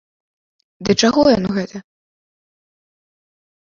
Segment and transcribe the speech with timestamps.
[0.89, 1.77] Да чаго яно гэта?